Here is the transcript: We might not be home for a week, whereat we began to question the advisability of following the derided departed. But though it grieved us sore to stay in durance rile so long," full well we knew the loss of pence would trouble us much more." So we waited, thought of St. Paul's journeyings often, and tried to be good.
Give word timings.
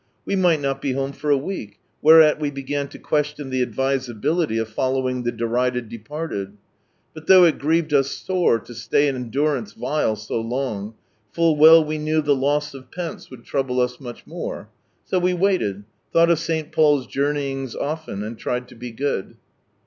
We 0.25 0.35
might 0.35 0.59
not 0.59 0.81
be 0.81 0.93
home 0.93 1.11
for 1.11 1.29
a 1.29 1.37
week, 1.37 1.77
whereat 2.01 2.39
we 2.39 2.49
began 2.49 2.87
to 2.87 2.97
question 2.97 3.51
the 3.51 3.61
advisability 3.61 4.57
of 4.57 4.67
following 4.67 5.21
the 5.21 5.31
derided 5.31 5.89
departed. 5.89 6.57
But 7.13 7.27
though 7.27 7.43
it 7.45 7.59
grieved 7.59 7.93
us 7.93 8.09
sore 8.09 8.57
to 8.57 8.73
stay 8.73 9.07
in 9.07 9.29
durance 9.29 9.77
rile 9.77 10.15
so 10.15 10.41
long," 10.41 10.95
full 11.35 11.55
well 11.55 11.85
we 11.85 11.99
knew 11.99 12.23
the 12.23 12.35
loss 12.35 12.73
of 12.73 12.89
pence 12.91 13.29
would 13.29 13.43
trouble 13.43 13.79
us 13.79 13.99
much 13.99 14.25
more." 14.25 14.69
So 15.05 15.19
we 15.19 15.35
waited, 15.35 15.83
thought 16.11 16.31
of 16.31 16.39
St. 16.39 16.71
Paul's 16.71 17.05
journeyings 17.05 17.75
often, 17.75 18.23
and 18.23 18.39
tried 18.39 18.67
to 18.69 18.75
be 18.75 18.89
good. 18.89 19.35